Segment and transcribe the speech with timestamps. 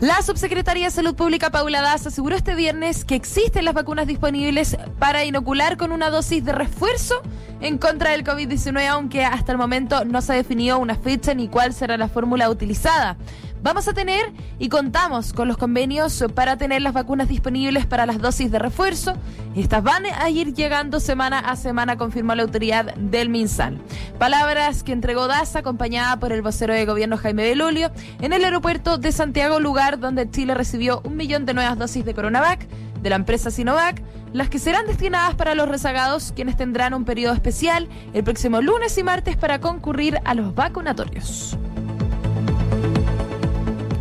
[0.00, 4.78] La subsecretaria de Salud Pública Paula Daz aseguró este viernes que existen las vacunas disponibles
[4.98, 7.20] para inocular con una dosis de refuerzo
[7.60, 11.48] en contra del COVID-19, aunque hasta el momento no se ha definido una fecha ni
[11.48, 13.16] cuál será la fórmula utilizada.
[13.62, 18.18] Vamos a tener y contamos con los convenios para tener las vacunas disponibles para las
[18.18, 19.12] dosis de refuerzo.
[19.54, 23.78] Estas van a ir llegando semana a semana, confirmó la autoridad del MinSal.
[24.18, 27.90] Palabras que entregó DASA, acompañada por el vocero de gobierno Jaime Belulio,
[28.22, 32.14] en el aeropuerto de Santiago, lugar donde Chile recibió un millón de nuevas dosis de
[32.14, 32.66] Coronavac
[33.02, 34.00] de la empresa Sinovac,
[34.32, 38.96] las que serán destinadas para los rezagados, quienes tendrán un periodo especial el próximo lunes
[38.98, 41.56] y martes para concurrir a los vacunatorios.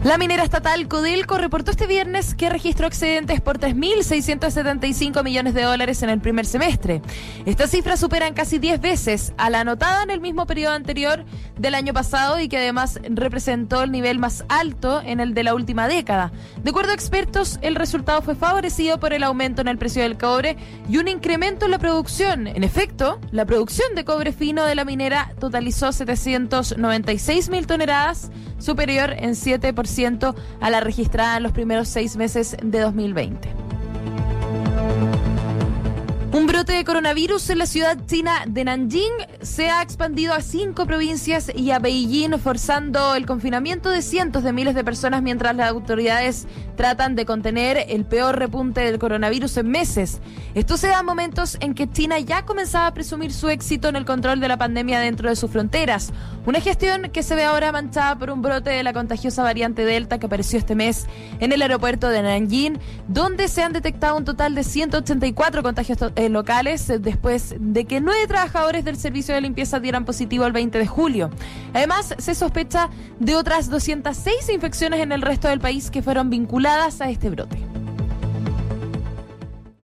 [0.01, 6.01] La minera estatal Codelco reportó este viernes que registró excedentes por 3.675 millones de dólares
[6.03, 7.01] en el primer semestre.
[7.45, 11.25] Estas cifras superan casi 10 veces a la anotada en el mismo periodo anterior
[11.57, 15.53] del año pasado y que además representó el nivel más alto en el de la
[15.53, 16.31] última década.
[16.63, 20.17] De acuerdo a expertos, el resultado fue favorecido por el aumento en el precio del
[20.17, 20.55] cobre
[20.87, 22.47] y un incremento en la producción.
[22.47, 29.11] En efecto, la producción de cobre fino de la minera totalizó 796 mil toneladas, superior
[29.17, 29.88] en 7%
[30.61, 33.49] a la registrada en los primeros seis meses de 2020.
[36.39, 40.85] Un brote de coronavirus en la ciudad china de Nanjing se ha expandido a cinco
[40.85, 45.69] provincias y a Beijing, forzando el confinamiento de cientos de miles de personas mientras las
[45.69, 50.21] autoridades tratan de contener el peor repunte del coronavirus en meses.
[50.55, 53.97] Esto se da en momentos en que China ya comenzaba a presumir su éxito en
[53.97, 56.13] el control de la pandemia dentro de sus fronteras.
[56.45, 60.19] Una gestión que se ve ahora manchada por un brote de la contagiosa variante Delta
[60.19, 61.05] que apareció este mes
[61.41, 62.79] en el aeropuerto de Nanjing,
[63.09, 68.01] donde se han detectado un total de 184 contagios eh, locales eh, después de que
[68.01, 71.29] nueve trabajadores del servicio de limpieza dieran positivo el 20 de julio.
[71.73, 77.01] Además, se sospecha de otras 206 infecciones en el resto del país que fueron vinculadas
[77.01, 77.68] a este brote.